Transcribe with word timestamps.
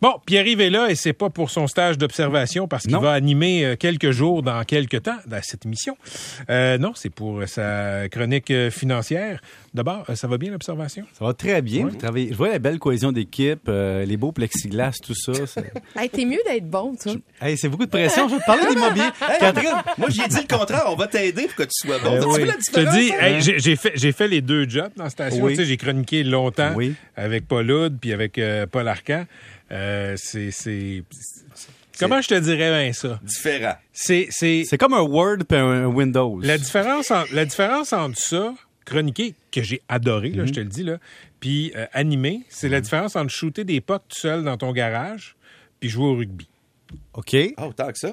Bon, 0.00 0.14
Pierre-Yves 0.26 0.60
est 0.60 0.70
là 0.70 0.90
et 0.90 0.94
c'est 0.94 1.12
pas 1.14 1.30
pour 1.30 1.50
son 1.50 1.66
stage 1.66 1.96
d'observation 1.96 2.68
parce 2.68 2.84
qu'il 2.84 2.96
va 2.96 3.12
animer 3.12 3.64
euh, 3.64 3.76
quelques 3.76 4.10
jours 4.10 4.42
dans 4.42 4.62
quelques 4.64 5.02
temps 5.02 5.16
dans 5.26 5.40
cette 5.42 5.64
émission. 5.64 5.96
Euh, 6.50 6.76
non, 6.78 6.92
c'est 6.94 7.08
pour 7.10 7.42
sa 7.48 8.08
chronique 8.10 8.50
euh, 8.50 8.70
financière. 8.70 9.40
D'abord, 9.72 10.04
ça 10.14 10.28
va 10.28 10.36
bien 10.38 10.50
l'observation? 10.52 11.04
Ça 11.18 11.24
va 11.24 11.32
très 11.32 11.62
bien. 11.62 11.86
Vous 11.86 11.96
travaillez- 11.96 12.28
Je 12.30 12.36
vois 12.36 12.50
la 12.50 12.58
belle 12.58 12.78
cohésion 12.78 13.12
d'équipe, 13.12 13.62
euh, 13.68 14.04
les 14.04 14.16
beaux 14.16 14.30
plexiglas, 14.32 14.92
tout 15.02 15.14
ça. 15.14 15.32
c'est- 15.46 15.72
Hey, 15.96 16.10
T'es 16.10 16.24
mieux 16.26 16.38
d'être 16.46 16.68
bon, 16.68 16.94
toi. 16.96 17.14
Hey, 17.40 17.56
c'est 17.56 17.68
beaucoup 17.68 17.86
de 17.86 17.90
pression. 17.90 18.28
Je 18.28 18.34
vais 18.34 18.40
te 18.40 18.46
parler 18.46 18.66
d'immobilier. 18.74 19.08
Catherine, 19.40 19.70
Moi, 19.98 20.08
j'ai 20.10 20.28
dit 20.28 20.46
le 20.48 20.56
contraire. 20.56 20.84
On 20.88 20.96
va 20.96 21.06
t'aider 21.06 21.44
pour 21.46 21.54
que 21.56 21.62
tu 21.64 21.86
sois 21.88 21.98
bon. 21.98 22.10
Ben 22.10 22.20
T'as-tu 22.20 22.28
oui. 22.30 22.40
vu 22.42 22.46
la 22.46 22.52
Je 22.54 22.72
te 22.72 22.96
dis, 22.98 23.12
hein? 23.12 23.16
hey, 23.20 23.96
j'ai 23.96 24.12
fait, 24.12 24.28
les 24.28 24.42
deux 24.42 24.68
jobs 24.68 24.92
dans 24.96 25.04
la 25.04 25.10
station. 25.10 25.42
Oui. 25.44 25.52
Tu 25.52 25.62
sais, 25.62 25.64
j'ai 25.64 25.76
chroniqué 25.76 26.22
longtemps 26.24 26.72
Oui. 26.76 26.94
avec 27.16 27.48
Paul 27.48 27.70
Oud 27.70 27.98
puis 28.00 28.12
avec 28.12 28.38
euh, 28.38 28.66
Paul 28.66 28.86
Arcan. 28.86 29.24
Euh, 29.74 30.14
c'est, 30.16 31.02
comment 31.98 32.20
je 32.20 32.28
te 32.28 32.34
dirais 32.38 32.82
bien 32.84 32.92
ça? 32.92 33.18
Différent. 33.22 33.74
C'est, 33.92 34.28
c'est, 34.30 34.62
c'est 34.64 34.78
comme 34.78 34.94
un 34.94 35.00
Word 35.02 35.38
et 35.50 35.56
un 35.56 35.86
Windows. 35.86 36.40
La 36.42 36.58
différence, 36.58 37.10
en- 37.10 37.24
la 37.32 37.44
différence 37.44 37.92
entre 37.92 38.18
ça, 38.18 38.54
chroniquer, 38.84 39.34
que 39.50 39.62
j'ai 39.62 39.80
adoré, 39.88 40.30
là, 40.30 40.44
je 40.44 40.50
Mhm. 40.50 40.54
te 40.54 40.60
le 40.60 40.66
dis, 40.66 40.82
là, 40.84 40.98
puis 41.40 41.72
euh, 41.76 41.86
animer, 41.92 42.42
c'est 42.48 42.68
la 42.68 42.80
différence 42.80 43.16
entre 43.16 43.30
shooter 43.30 43.64
des 43.64 43.80
pucks 43.80 44.02
tout 44.08 44.18
seul 44.20 44.44
dans 44.44 44.56
ton 44.56 44.72
garage 44.72 45.36
puis 45.80 45.88
jouer 45.88 46.06
au 46.06 46.14
rugby. 46.16 46.48
OK. 47.14 47.36
Ah, 47.56 47.66
autant 47.66 47.90
que 47.90 47.98
ça. 47.98 48.12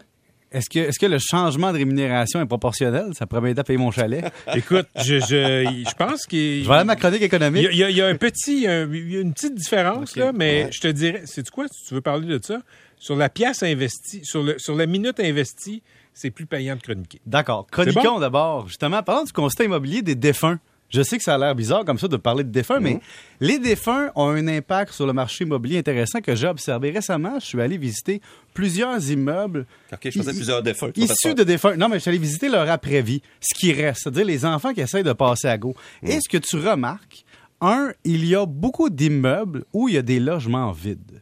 Est-ce 0.51 0.69
que, 0.69 0.79
est-ce 0.79 0.99
que 0.99 1.05
le 1.05 1.17
changement 1.17 1.71
de 1.71 1.77
rémunération 1.77 2.41
est 2.41 2.45
proportionnel? 2.45 3.05
Ça 3.13 3.25
pourrait 3.25 3.41
m'aider 3.41 3.59
à 3.61 3.63
payer 3.63 3.77
mon 3.79 3.89
chalet. 3.91 4.25
Écoute, 4.53 4.87
je, 4.97 5.19
je, 5.19 5.83
je 5.89 5.95
pense 5.95 6.25
qu'il 6.25 6.63
Je 6.63 6.67
vais 6.67 6.73
aller 6.73 6.81
à 6.81 6.83
ma 6.83 6.95
chronique 6.97 7.19
il 7.21 7.23
y, 7.23 7.25
économique. 7.25 7.67
a, 7.67 7.71
il 7.71 7.77
y 7.77 7.83
a- 7.85 7.89
il 7.89 7.95
y 7.95 8.01
a 8.01 8.07
un 8.07 8.15
petit, 8.15 8.67
un- 8.67 8.91
il 8.93 9.13
y 9.13 9.17
a 9.17 9.21
une 9.21 9.33
petite 9.33 9.55
différence, 9.55 10.15
là, 10.17 10.31
mais 10.33 10.65
ouais. 10.65 10.69
je 10.71 10.81
te 10.81 10.87
dirais, 10.89 11.21
c'est 11.25 11.49
quoi, 11.49 11.65
si 11.71 11.87
tu 11.87 11.93
veux 11.93 12.01
parler 12.01 12.27
de 12.27 12.39
ça? 12.43 12.61
Sur 12.97 13.15
la 13.15 13.29
pièce 13.29 13.63
investie, 13.63 14.21
sur, 14.23 14.43
le, 14.43 14.59
sur 14.59 14.75
la 14.75 14.85
minute 14.85 15.19
investie, 15.21 15.81
c'est 16.13 16.29
plus 16.31 16.45
payant 16.45 16.75
de 16.75 16.81
chroniquer. 16.81 17.19
D'accord. 17.25 17.65
Chroniquons 17.71 18.03
bon? 18.15 18.19
d'abord. 18.19 18.67
Justement, 18.67 19.01
parlons 19.01 19.23
du 19.23 19.31
constat 19.31 19.63
immobilier 19.63 20.01
des 20.01 20.15
défunts. 20.15 20.59
Je 20.91 21.01
sais 21.01 21.17
que 21.17 21.23
ça 21.23 21.35
a 21.35 21.37
l'air 21.37 21.55
bizarre 21.55 21.85
comme 21.85 21.97
ça 21.97 22.09
de 22.09 22.17
parler 22.17 22.43
de 22.43 22.49
défunts, 22.49 22.81
mais 22.81 22.99
les 23.39 23.59
défunts 23.59 24.11
ont 24.15 24.27
un 24.27 24.47
impact 24.47 24.91
sur 24.91 25.07
le 25.07 25.13
marché 25.13 25.45
immobilier 25.45 25.77
intéressant 25.77 26.19
que 26.19 26.35
j'ai 26.35 26.47
observé 26.47 26.91
récemment. 26.91 27.39
Je 27.39 27.45
suis 27.45 27.61
allé 27.61 27.77
visiter 27.77 28.21
plusieurs 28.53 29.09
immeubles 29.09 29.65
OK, 29.91 29.99
je 30.03 30.11
faisais 30.11 30.33
plusieurs 30.33 30.61
défunts. 30.61 30.91
issus 30.97 31.33
de 31.33 31.43
défunts. 31.43 31.77
Non, 31.77 31.87
mais 31.87 31.95
je 31.95 32.01
suis 32.01 32.09
allé 32.09 32.17
visiter 32.17 32.49
leur 32.49 32.69
après-vie, 32.69 33.21
ce 33.39 33.57
qui 33.57 33.71
reste, 33.71 34.01
c'est-à-dire 34.03 34.25
les 34.25 34.45
enfants 34.45 34.73
qui 34.73 34.81
essayent 34.81 35.03
de 35.03 35.13
passer 35.13 35.47
à 35.47 35.57
go. 35.57 35.73
Et 36.03 36.19
ce 36.19 36.27
que 36.27 36.37
tu 36.37 36.57
remarques, 36.57 37.23
un, 37.61 37.93
il 38.03 38.25
y 38.25 38.35
a 38.35 38.45
beaucoup 38.45 38.89
d'immeubles 38.89 39.63
où 39.71 39.87
il 39.87 39.95
y 39.95 39.97
a 39.97 40.01
des 40.01 40.19
logements 40.19 40.71
vides? 40.73 41.21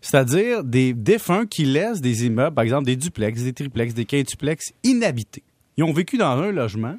C'est-à-dire 0.00 0.62
des 0.64 0.92
défunts 0.92 1.46
qui 1.46 1.64
laissent 1.64 2.00
des 2.00 2.26
immeubles, 2.26 2.54
par 2.54 2.64
exemple 2.64 2.86
des 2.86 2.96
duplex, 2.96 3.42
des 3.42 3.52
triplex, 3.52 3.94
des 3.94 4.04
quintuplex 4.04 4.72
inhabités. 4.84 5.42
Ils 5.76 5.84
ont 5.84 5.92
vécu 5.92 6.18
dans 6.18 6.38
un 6.40 6.52
logement, 6.52 6.98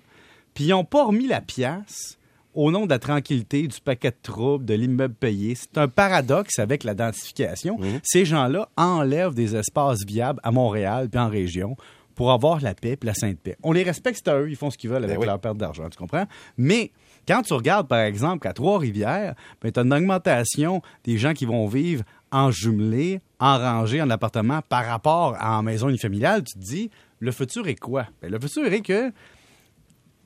puis 0.54 0.66
ils 0.66 0.70
n'ont 0.70 0.84
pas 0.84 1.06
remis 1.06 1.28
la 1.28 1.42
pièce 1.42 2.18
au 2.54 2.72
nom 2.72 2.86
de 2.86 2.92
la 2.92 3.00
tranquillité, 3.00 3.68
du 3.68 3.80
paquet 3.82 4.12
de 4.12 4.18
troubles, 4.22 4.66
de 4.66 4.73
l'immeuble 4.73 5.16
payé. 5.16 5.56
C'est 5.56 5.78
un 5.78 5.88
paradoxe 5.88 6.60
avec 6.60 6.84
la 6.84 6.94
densification. 6.94 7.80
Ces 8.04 8.26
gens-là 8.26 8.70
enlèvent 8.78 9.34
des 9.34 9.56
espaces 9.56 10.06
viables 10.06 10.40
à 10.44 10.52
Montréal 10.52 11.10
puis 11.10 11.20
en 11.20 11.30
région 11.30 11.76
pour 12.16 12.32
avoir 12.32 12.62
la 12.62 12.76
paix 12.76 12.95
puis 12.95 13.08
la 13.08 13.16
sainte 13.16 13.40
paix. 13.40 13.58
On 13.64 13.72
les 13.72 13.84
respecte, 13.84 14.22
c'est 14.23 14.32
à 14.32 14.40
eux, 14.40 14.50
ils 14.50 14.56
font 14.56 14.70
ce 14.70 14.78
qu'ils 14.78 14.92
veulent 14.92 15.04
avec 15.04 15.20
oui. 15.20 15.26
leur 15.26 15.40
perte 15.40 15.58
d'argent, 15.58 15.90
tu 15.90 15.98
comprends? 15.98 16.26
Mais 16.58 16.92
quand 17.28 17.42
tu 17.42 17.54
regardes, 17.54 17.88
par 17.88 18.02
exemple, 18.02 18.40
qu'à 18.40 18.54
Trois-Rivières, 18.54 19.34
ben, 19.62 19.72
tu 19.72 19.80
as 19.80 19.84
une 19.84 19.94
augmentation 19.94 20.82
des 21.04 21.17
gens 21.17 21.34
qui 21.34 21.45
vont 21.45 21.67
vivre 21.67 22.04
en 22.32 22.52
jumelé, 22.52 23.22
en 23.40 23.58
rangée, 23.58 24.02
en 24.02 24.10
appartement 24.10 24.62
par 24.67 24.86
rapport 24.86 25.36
à 25.40 25.58
en 25.58 25.64
maison 25.64 25.90
unifamiliale, 25.90 26.44
tu 26.44 26.54
te 26.54 26.60
dis, 26.60 26.92
le 27.20 27.32
futur 27.32 27.67
est 27.67 27.80
quoi? 27.80 28.08
Ben, 28.22 28.32
le 28.32 28.40
futur 28.40 28.72
est 28.72 28.82
que 28.82 29.12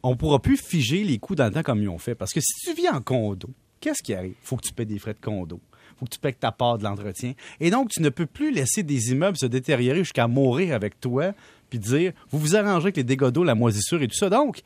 on 0.07 0.15
pourra 0.15 0.39
plus 0.39 0.57
figer 0.57 1.03
les 1.03 1.19
coûts 1.19 1.35
dans 1.35 1.45
le 1.45 1.51
temps 1.51 1.63
comme 1.63 1.81
ils 1.81 1.89
ont 1.89 1.97
fait. 1.97 2.15
Parce 2.15 2.33
que 2.33 2.39
si 2.39 2.53
tu 2.63 2.73
vis 2.73 2.89
en 2.89 3.01
condo, 3.01 3.49
qu'est-ce 3.81 4.01
qui 4.01 4.13
arrive? 4.13 4.35
faut 4.41 4.55
que 4.55 4.65
tu 4.65 4.73
paies 4.73 4.85
des 4.85 4.99
frais 4.99 5.13
de 5.13 5.19
condo. 5.19 5.59
faut 5.99 6.05
que 6.05 6.11
tu 6.11 6.19
paies 6.19 6.33
ta 6.33 6.51
part 6.51 6.77
de 6.77 6.83
l'entretien. 6.83 7.33
Et 7.59 7.69
donc, 7.69 7.89
tu 7.89 8.01
ne 8.01 8.09
peux 8.09 8.25
plus 8.25 8.51
laisser 8.51 8.83
des 8.83 9.11
immeubles 9.11 9.37
se 9.37 9.45
détériorer 9.45 9.99
jusqu'à 9.99 10.27
mourir 10.27 10.73
avec 10.73 10.99
toi, 10.99 11.33
puis 11.69 11.79
dire, 11.79 12.13
vous 12.29 12.39
vous 12.39 12.55
arrangez 12.55 12.85
avec 12.85 12.97
les 12.97 13.03
dégâts 13.03 13.27
d'eau, 13.27 13.43
la 13.43 13.55
moisissure 13.55 14.01
et 14.01 14.07
tout 14.07 14.15
ça. 14.15 14.29
Donc, 14.29 14.61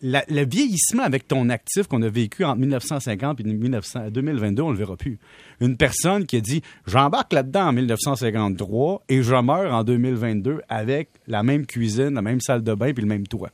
le 0.00 0.44
vieillissement 0.46 1.02
avec 1.02 1.26
ton 1.26 1.50
actif 1.50 1.86
qu'on 1.88 2.02
a 2.02 2.08
vécu 2.08 2.44
entre 2.44 2.60
1950 2.60 3.40
et 3.40 3.44
1900 3.44 4.10
2022, 4.10 4.62
on 4.62 4.70
le 4.70 4.78
verra 4.78 4.96
plus. 4.96 5.18
Une 5.60 5.76
personne 5.76 6.24
qui 6.24 6.36
a 6.36 6.40
dit 6.40 6.62
j'embarque 6.86 7.32
là-dedans 7.32 7.68
en 7.68 7.72
1953 7.72 9.02
et 9.08 9.22
je 9.22 9.34
meurs 9.34 9.74
en 9.74 9.84
2022 9.84 10.60
avec 10.68 11.10
la 11.26 11.42
même 11.42 11.66
cuisine, 11.66 12.14
la 12.14 12.22
même 12.22 12.40
salle 12.40 12.62
de 12.62 12.74
bain 12.74 12.92
puis 12.92 13.02
le 13.02 13.08
même 13.08 13.26
toit. 13.26 13.50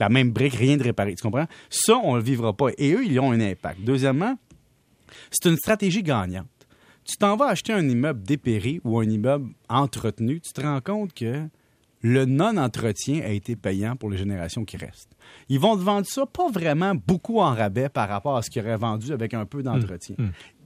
La 0.00 0.08
même 0.08 0.32
brique, 0.32 0.54
rien 0.54 0.76
de 0.76 0.82
réparé. 0.82 1.14
Tu 1.14 1.22
comprends? 1.22 1.46
Ça, 1.68 1.98
on 2.02 2.16
le 2.16 2.22
vivra 2.22 2.54
pas. 2.54 2.68
Et 2.78 2.92
eux, 2.92 3.04
ils 3.04 3.20
ont 3.20 3.32
un 3.32 3.40
impact. 3.40 3.82
Deuxièmement, 3.82 4.36
c'est 5.30 5.48
une 5.48 5.56
stratégie 5.56 6.02
gagnante. 6.02 6.46
Tu 7.04 7.16
t'en 7.16 7.36
vas 7.36 7.46
acheter 7.46 7.72
un 7.72 7.86
immeuble 7.88 8.22
dépéré 8.22 8.80
ou 8.84 8.98
un 8.98 9.08
immeuble 9.08 9.50
entretenu, 9.68 10.40
tu 10.40 10.52
te 10.52 10.60
rends 10.60 10.80
compte 10.80 11.12
que 11.12 11.48
le 12.02 12.24
non-entretien 12.24 13.20
a 13.22 13.28
été 13.28 13.56
payant 13.56 13.96
pour 13.96 14.10
les 14.10 14.16
générations 14.16 14.64
qui 14.64 14.76
restent. 14.76 15.16
Ils 15.48 15.58
vont 15.58 15.76
te 15.76 15.82
vendre 15.82 16.06
ça 16.06 16.24
pas 16.24 16.50
vraiment 16.50 16.94
beaucoup 16.94 17.40
en 17.40 17.54
rabais 17.54 17.88
par 17.88 18.08
rapport 18.08 18.36
à 18.36 18.42
ce 18.42 18.50
qu'ils 18.50 18.62
auraient 18.62 18.76
vendu 18.76 19.12
avec 19.12 19.34
un 19.34 19.44
peu 19.44 19.62
d'entretien. 19.62 20.16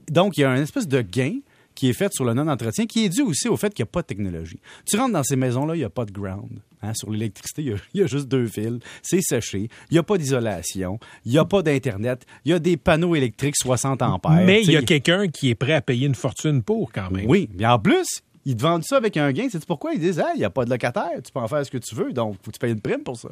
Donc, 0.09 0.37
il 0.37 0.41
y 0.41 0.43
a 0.43 0.55
une 0.55 0.61
espèce 0.61 0.87
de 0.87 1.01
gain 1.01 1.39
qui 1.75 1.89
est 1.89 1.93
fait 1.93 2.11
sur 2.13 2.25
le 2.25 2.33
non-entretien, 2.33 2.85
qui 2.85 3.05
est 3.05 3.09
dû 3.09 3.21
aussi 3.21 3.47
au 3.49 3.57
fait 3.57 3.73
qu'il 3.73 3.83
n'y 3.83 3.89
a 3.89 3.91
pas 3.91 4.01
de 4.01 4.07
technologie. 4.07 4.59
Tu 4.85 4.97
rentres 4.97 5.13
dans 5.13 5.23
ces 5.23 5.35
maisons-là, 5.35 5.75
il 5.75 5.79
n'y 5.79 5.83
a 5.83 5.89
pas 5.89 6.05
de 6.05 6.11
ground. 6.11 6.59
hein. 6.81 6.93
Sur 6.95 7.11
l'électricité, 7.11 7.61
il 7.63 7.67
y 7.69 7.73
a- 7.73 7.77
il 7.93 8.01
y, 8.01 8.03
a 8.03 8.07
juste 8.07 8.27
deux 8.27 8.47
fils. 8.47 8.79
C'est 9.03 9.21
séché. 9.21 9.69
Il 9.89 9.93
n'y 9.93 9.97
a 9.99 10.03
pas 10.03 10.17
d'isolation. 10.17 10.99
Il 11.25 11.31
n'y 11.33 11.37
a 11.37 11.45
pas 11.45 11.61
d'Internet. 11.61 12.25
Il 12.45 12.51
y 12.51 12.53
a 12.53 12.59
des 12.59 12.77
panneaux 12.77 13.15
électriques 13.15 13.55
60 13.57 14.01
ampères. 14.01 14.31
Mais 14.45 14.63
il 14.63 14.71
y 14.71 14.77
a 14.77 14.81
quelqu'un 14.81 15.27
qui 15.27 15.49
est 15.49 15.55
prêt 15.55 15.73
à 15.73 15.81
payer 15.81 16.07
une 16.07 16.15
fortune 16.15 16.63
pour 16.63 16.91
quand 16.91 17.11
même. 17.11 17.25
oui, 17.27 17.49
mais 17.57 17.65
en 17.65 17.77
plus, 17.79 18.05
ils 18.47 18.55
te 18.55 18.61
vendent 18.61 18.83
ça 18.83 18.97
avec 18.97 19.17
un 19.17 19.31
gain. 19.31 19.47
C'est 19.51 19.65
pourquoi? 19.65 19.93
Ils 19.93 19.99
disent 19.99 20.21
il 20.35 20.37
n'y 20.37 20.45
a 20.45 20.51
pas 20.51 20.65
de 20.65 20.69
locataire, 20.69 21.09
tu 21.23 21.31
peux 21.33 21.39
en 21.39 21.47
faire 21.47 21.65
ce 21.65 21.71
que 21.71 21.79
tu 21.79 21.95
veux, 21.95 22.13
donc 22.13 22.35
faut 22.43 22.51
que 22.51 22.55
tu 22.55 22.59
payes 22.59 22.73
une 22.73 22.79
prime 22.79 23.01
pour 23.03 23.17
ça. 23.17 23.29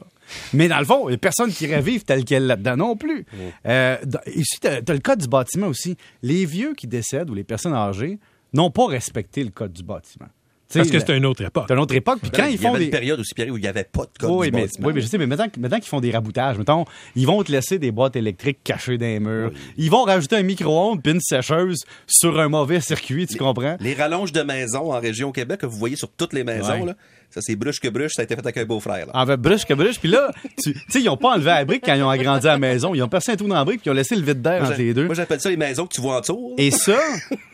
Mais 0.54 0.68
dans 0.68 0.80
le 0.80 0.86
fond, 0.86 1.04
il 1.08 1.10
n'y 1.10 1.16
a 1.16 1.18
personne 1.20 1.52
qui 1.54 1.66
irait 1.66 1.82
vivre 1.84 2.04
tel 2.04 2.26
quel 2.26 2.48
là-dedans 2.48 2.78
non 2.78 2.96
plus. 2.98 3.24
Euh, 3.68 3.96
ici, 4.36 4.58
tu 4.60 4.68
as, 4.68 4.82
le 4.82 4.98
code 5.00 5.20
du 5.20 5.28
bâtiment 5.28 5.68
aussi. 5.68 5.98
Les 6.24 6.46
vieux 6.46 6.74
qui 6.74 6.88
décèdent 6.88 7.30
ou 7.30 7.36
les 7.36 7.44
personnes 7.44 7.76
âgées 7.76 8.18
n'ont 8.54 8.72
pas 8.72 8.88
respecté 8.88 9.44
le 9.44 9.52
code 9.52 9.74
du 9.74 9.84
bâtiment. 9.84 10.30
Parce 10.80 10.90
que 10.92 11.00
c'est 11.00 11.16
une 11.18 11.26
autre 11.26 11.44
époque. 11.44 11.66
c'est 11.68 11.74
une 11.74 11.80
autre 11.80 11.96
époque. 11.96 12.20
Puis 12.22 12.32
quand 12.32 12.46
ils 12.46 12.52
il 12.52 12.56
y 12.56 12.58
font 12.58 12.70
avait 12.70 12.80
des. 12.80 12.86
une 12.86 12.92
période 12.92 13.20
aussi, 13.20 13.34
Pierre, 13.34 13.50
où 13.52 13.58
il 13.58 13.62
n'y 13.62 13.68
avait 13.68 13.84
pas 13.84 14.04
de 14.04 14.18
code 14.20 14.30
oui, 14.32 14.52
du 14.52 14.56
mais, 14.58 14.68
oui, 14.82 14.92
mais 14.96 15.02
je 15.02 15.08
sais, 15.08 15.18
mais 15.18 15.28
maintenant, 15.28 15.48
maintenant 15.58 15.78
qu'ils 15.80 15.88
font 15.90 16.00
des 16.02 16.12
raboutages, 16.12 16.58
mettons, 16.58 16.86
ils 17.16 17.26
vont 17.28 17.42
te 17.44 17.52
laisser 17.52 17.80
des 17.80 17.92
boîtes 17.92 18.16
électriques 18.16 18.60
cachées 18.64 18.98
dans 18.98 19.06
les 19.06 19.20
murs. 19.20 19.52
Ils 19.78 19.90
vont 19.92 20.04
rajouter 20.04 20.36
un 20.38 20.44
micro-ondes 20.44 21.02
puis 21.02 21.14
une 21.14 21.22
sécheuse 21.22 21.80
sur 22.08 22.40
un 22.40 22.50
mauvais 22.50 22.82
circuit, 22.82 23.28
tu 23.28 23.38
comprends? 23.38 23.78
Les 23.80 23.94
rallonges 23.94 24.32
de 24.32 24.42
maisons 24.42 24.92
en 24.94 25.00
région 25.00 25.32
Québec 25.32 25.60
que 25.62 25.66
vous 25.66 25.78
voyez 25.78 25.96
sur 25.96 26.10
toutes 26.10 26.34
les 26.34 26.44
maisons, 26.44 26.64
Ouais. 26.82 26.86
là, 26.88 26.96
ça 27.30 27.42
c'est 27.42 27.56
bruche 27.56 27.80
que 27.80 27.88
bruche, 27.88 28.12
ça 28.14 28.22
a 28.22 28.26
été 28.26 28.36
fait 28.36 28.42
avec 28.42 28.58
un 28.58 28.66
beau-frère. 28.66 29.08
En 29.14 29.26
fait, 29.26 29.38
bruche 29.38 29.66
que 29.66 29.74
bruche. 29.74 30.00
Puis 30.00 30.10
là, 30.10 30.32
tu 30.64 30.74
sais, 30.88 31.02
ils 31.02 31.10
ont 31.10 31.18
pas 31.18 31.32
enlevé 31.34 31.46
la 31.48 31.66
brique 31.66 31.84
quand 31.84 31.96
ils 31.96 32.04
ont 32.04 32.10
agrandi 32.10 32.46
la 32.46 32.60
maison. 32.60 32.94
Ils 32.94 33.02
ont 33.02 33.08
percé 33.08 33.32
un 33.32 33.36
trou 33.36 33.48
dans 33.48 33.56
la 33.56 33.66
brique 33.66 33.82
puis 33.82 33.90
ils 33.90 33.92
ont 33.92 33.96
laissé 33.96 34.16
le 34.16 34.22
vide 34.22 34.42
d'air 34.42 34.64
entre 34.64 34.78
les 34.78 34.94
deux. 34.94 35.06
Moi, 35.08 35.16
j'appelle 35.16 35.42
ça 35.42 35.50
les 35.50 35.58
maisons 35.58 35.88
que 35.88 35.94
tu 35.96 36.02
vois 36.02 36.18
en 36.18 36.20
dessous. 36.22 36.54
là. 36.58 36.64
Et 36.64 36.70
ça, 36.70 37.00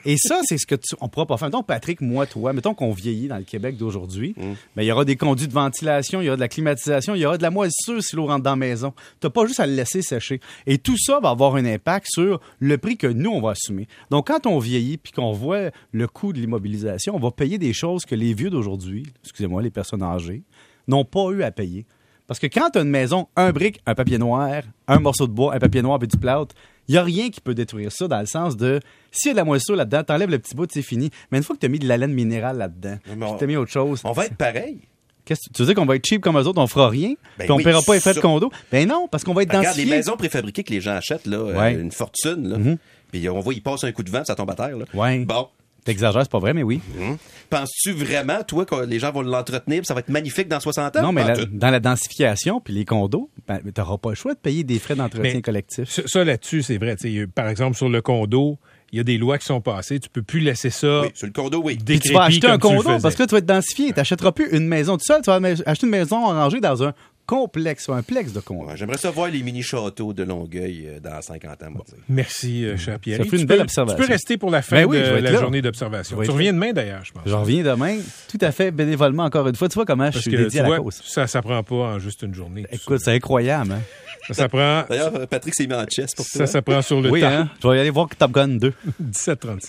et 0.06 0.18
ça, 0.18 0.42
c'est 0.44 0.58
ce 0.58 0.66
que 0.68 0.76
tu, 0.76 0.96
on 1.00 1.08
pourra 1.08 1.26
pas 1.28 1.38
faire. 1.38 1.48
Mettons, 1.48 1.64
Patrick, 1.64 2.02
moi, 2.02 2.26
toi, 2.26 2.52
mettons 2.52 2.74
qu'on 2.74 2.92
dans 3.28 3.38
le 3.38 3.44
Québec 3.44 3.78
d'aujourd'hui, 3.78 4.34
Mm. 4.38 4.54
mais 4.76 4.86
il 4.86 4.88
y 4.88 4.92
aura 4.92 5.06
des 5.06 5.16
conduits 5.16 5.48
de 5.48 5.54
ventilation, 5.54 6.22
il 6.22 6.26
y 6.26 6.28
aura 6.30 6.36
de 6.36 6.42
la 6.42 6.48
climatisation, 6.48 7.16
il 7.16 7.20
y 7.22 7.26
aura 7.26 7.38
de 7.38 7.44
la 7.44 7.52
moisissure 7.52 8.02
si 8.04 8.16
l'eau 8.16 8.26
rentre 8.26 8.44
dans 8.44 8.52
la 8.52 8.56
maison. 8.56 8.94
T'as 9.20 9.30
pas 9.30 9.46
juste 9.46 9.60
à 9.60 9.68
le 9.68 9.74
laisser 9.74 10.02
sécher. 10.02 10.40
Et 10.68 10.78
tout 10.78 10.98
ça 10.98 11.20
va 11.20 11.30
avoir 11.30 11.56
un 11.56 11.66
impact 11.66 12.08
sur 12.10 12.40
le 12.60 12.78
prix 12.78 12.98
que 12.98 13.08
nous, 13.08 13.32
on 13.32 13.42
va 13.42 13.52
assumer. 13.52 13.88
Donc, 14.12 14.28
quand 14.28 14.46
on 14.46 14.60
vieillit 14.60 14.98
puis 14.98 15.12
qu'on 15.12 15.32
voit 15.32 15.72
le 15.92 16.08
coût 16.08 16.34
de 16.34 16.40
l'immobilisation, 16.40 17.16
on 17.16 17.20
va 17.20 17.32
payer 17.32 17.58
des 17.58 17.74
choses 17.74 18.06
que 18.06 18.16
les 18.16 18.34
vieux 18.34 18.50
d'aujourd'hui, 18.50 19.04
excusez-moi, 19.24 19.62
les 19.62 19.72
personnes 19.72 20.04
âgées, 20.04 20.44
n'ont 20.88 21.06
pas 21.06 21.30
eu 21.32 21.44
à 21.44 21.52
payer. 21.52 21.86
Parce 22.28 22.40
que 22.40 22.48
quand 22.48 22.70
tu 22.72 22.80
as 22.80 22.82
une 22.84 22.90
maison, 22.90 23.28
un 23.36 23.52
brique, 23.52 23.80
un 23.88 23.96
papier 23.96 24.20
noir, 24.20 24.62
un 24.88 25.00
morceau 25.00 25.26
de 25.26 25.32
bois, 25.32 25.56
un 25.56 25.60
papier 25.60 25.82
noir 25.82 26.00
et 26.04 26.08
du 26.08 26.18
plâtre, 26.18 26.54
il 26.90 26.94
n'y 26.94 26.98
a 26.98 27.04
rien 27.04 27.30
qui 27.30 27.40
peut 27.40 27.54
détruire 27.54 27.92
ça 27.94 28.10
dans 28.10 28.20
le 28.20 28.26
sens 28.26 28.58
de 28.58 28.82
s'il 29.12 29.28
y 29.28 29.30
a 29.30 29.34
de 29.34 29.38
la 29.38 29.46
moisissure 29.46 29.78
là-dedans, 29.78 30.04
t'enlèves 30.04 30.30
le 30.30 30.40
petit 30.40 30.56
bout, 30.56 30.68
c'est 30.70 30.82
fini. 30.82 31.10
Mais 31.32 31.38
une 31.38 31.44
fois 31.46 31.56
que 31.56 31.62
tu 31.62 31.66
as 31.68 31.70
mis 31.70 31.80
de 31.80 31.88
la 31.88 31.96
laine 31.96 32.14
minérale 32.14 32.58
là-dedans, 32.58 32.98
on- 33.22 33.38
tu 33.38 33.44
as 33.46 33.48
mis 33.48 33.56
autre 33.56 33.72
chose, 33.72 34.02
On 34.04 34.12
va 34.12 34.26
être 34.26 34.36
pareil. 34.36 34.80
qu'est-ce 35.24 35.48
que 35.50 35.54
tu 35.54 35.62
veux 35.62 35.68
dire 35.68 35.76
qu'on 35.76 35.86
va 35.86 35.96
être 35.96 36.06
cheap 36.06 36.22
comme 36.22 36.38
eux 36.38 36.44
autres, 36.48 36.60
on 36.62 36.68
fera 36.68 36.90
rien, 36.90 37.14
Ben 37.38 37.46
puis 37.46 37.52
on 37.52 37.56
oui, 37.58 37.64
paiera 37.64 37.82
pas 37.84 37.94
les 37.94 38.00
frais 38.02 38.14
de 38.16 38.20
condo? 38.20 38.52
Ben 38.72 38.88
non, 38.88 39.08
parce 39.10 39.24
qu'on 39.24 39.34
va 39.34 39.44
être 39.44 39.50
Regarde, 39.50 39.66
les 39.78 39.84
densifié. 39.84 39.96
maisons 39.96 40.18
préfabriquées 40.18 40.64
que 40.64 40.74
les 40.74 40.82
gens 40.82 40.96
achètent, 40.96 41.28
là, 41.28 41.38
euh, 41.38 41.80
une 41.80 41.92
fortune, 41.92 42.48
là. 42.50 42.58
Mhm. 42.58 42.78
Puis 43.12 43.28
on 43.30 43.40
voit, 43.40 43.54
ils 43.54 43.62
passent 43.64 43.84
un 43.86 43.92
coup 43.92 44.04
de 44.04 44.10
vent, 44.12 44.24
ça 44.26 44.36
tombe 44.36 44.50
à 44.52 44.56
terre. 44.56 44.78
Là. 44.78 44.86
Ouais. 44.94 45.20
Bon. 45.20 45.48
T'exagères, 45.86 46.22
c'est 46.24 46.32
pas 46.32 46.40
vrai, 46.40 46.54
mais 46.54 46.64
oui. 46.64 46.82
Mhm. 46.98 47.18
Penses-tu 47.50 47.94
vraiment, 47.94 48.44
toi, 48.44 48.66
que 48.66 48.86
les 48.86 49.00
gens 49.00 49.12
vont 49.12 49.22
l'entretenir, 49.22 49.80
puis 49.80 49.86
ça 49.88 49.94
va 49.94 50.02
être 50.02 50.10
magnifique 50.10 50.48
dans 50.48 50.60
60 50.60 50.96
ans? 50.98 51.02
Non, 51.02 51.12
mais 51.12 51.24
la- 51.24 51.46
dans 51.46 51.70
la 51.72 51.80
densification 51.80 52.60
puis 52.62 52.74
les 52.74 52.86
condos, 52.86 53.30
ben, 53.48 53.60
tu 53.64 53.72
n'auras 53.82 53.98
pas 53.98 54.10
le 54.10 54.16
choix 54.16 54.34
de 54.34 54.40
payer 54.40 54.64
des 54.64 54.80
frais 54.80 54.96
d'entretien 54.96 55.34
Mais- 55.36 55.42
collectif. 55.42 55.90
Ça, 55.90 56.02
ça, 56.06 56.24
là-dessus, 56.24 56.62
c'est 56.64 56.78
vrai. 56.78 56.96
Tu 56.96 57.22
sais, 57.22 57.28
Par 57.28 57.48
exemple, 57.48 57.76
sur 57.78 57.90
le 57.90 58.02
condo, 58.02 58.58
il 58.92 58.98
y 58.98 59.00
a 59.00 59.04
des 59.04 59.18
lois 59.18 59.38
qui 59.38 59.46
sont 59.46 59.62
passées. 59.62 60.00
Tu 60.00 60.10
peux 60.10 60.22
plus 60.24 60.40
laisser 60.40 60.70
ça 60.70 61.02
Oui, 61.02 61.08
sur 61.14 61.28
le 61.28 61.34
condo, 61.34 61.62
oui. 61.64 61.78
Puis 61.84 62.00
tu 62.00 62.12
vas 62.14 62.24
acheter 62.24 62.48
un 62.48 62.58
condo 62.58 62.84
parce 63.02 63.16
que 63.16 63.24
là, 63.24 63.28
tu 63.28 63.32
vas 63.34 63.38
être 63.40 63.46
densifié. 63.46 63.88
Tu 63.88 63.94
n'achèteras 63.98 64.32
plus 64.32 64.50
une 64.56 64.68
maison 64.68 64.98
tout 64.98 65.06
seul. 65.06 65.22
Tu 65.22 65.30
vas 65.32 65.40
acheter 65.66 65.86
une 65.86 65.92
maison 65.92 66.26
rangée 66.26 66.60
dans 66.60 66.84
un 66.84 66.94
complexe 67.30 67.88
ou 67.88 67.94
un 67.94 68.02
plex 68.02 68.34
de. 68.34 68.42
Ouais, 68.50 68.76
J'aimerais 68.76 68.98
ça 68.98 69.12
voir 69.12 69.30
les 69.30 69.44
mini-châteaux 69.44 70.14
de 70.14 70.24
Longueuil 70.24 70.88
euh, 70.88 71.00
dans 71.00 71.22
50 71.22 71.62
ans, 71.64 71.68
sais. 71.88 71.96
Merci, 72.10 72.66
euh, 72.66 72.76
cher 72.76 72.98
Pierre. 73.00 73.20
Ça 73.20 73.24
fait 73.26 73.36
une 73.36 73.42
tu 73.42 73.46
belle 73.46 73.58
peux, 73.58 73.64
observation. 73.64 73.98
Tu 74.02 74.08
peux 74.08 74.12
rester 74.12 74.38
pour 74.38 74.50
la 74.50 74.64
fin 74.64 74.78
Ben 74.78 74.86
oui, 74.88 74.98
de 74.98 75.04
la 75.04 75.22
là. 75.32 75.40
journée 75.40 75.62
d'observation. 75.62 76.20
Tu 76.24 76.32
reviens 76.32 76.54
demain, 76.54 76.74
d'ailleurs, 76.74 77.06
je 77.06 77.12
pense. 77.12 77.22
Je 77.28 77.34
reviens 77.34 77.64
demain, 77.64 77.98
tout 78.28 78.40
à 78.42 78.52
fait 78.52 78.72
bénévolement 78.72 79.24
encore 79.26 79.48
une 79.48 79.56
fois. 79.56 79.70
Tu 79.70 79.76
vois 79.76 79.86
comment 79.86 80.08
je 80.08 80.14
Parce 80.14 80.22
suis 80.24 80.32
que, 80.32 80.38
dédié 80.38 80.60
à 80.62 80.64
la 80.64 80.70
vois, 80.70 80.78
cause. 80.80 81.02
ça 81.06 81.28
s'apprend 81.28 81.62
pas 81.62 81.76
en 81.76 82.00
juste 82.00 82.24
une 82.24 82.34
journée. 82.34 82.66
Écoute, 82.72 83.00
c'est 83.04 83.14
incroyable. 83.14 83.74
Hein? 83.74 83.82
ça, 84.28 84.34
ça 84.34 84.42
s'apprend, 84.44 84.84
D'ailleurs, 84.90 85.28
Patrick 85.28 85.54
s'est 85.56 85.68
mis 85.68 85.74
en 85.74 85.86
chess 85.88 86.14
pour 86.16 86.26
ça 86.26 86.40
toi. 86.40 86.48
s'apprend 86.48 86.82
sur 86.82 87.00
le 87.02 87.10
Oui, 87.12 87.22
tas. 87.22 87.42
hein? 87.42 87.50
Je 87.64 87.68
vais 87.68 87.78
y 87.78 87.80
aller 87.80 87.90
voir 87.92 88.08
Top 88.18 88.32
Gun 88.32 88.48
2. 88.48 88.74
1736. 89.00 89.60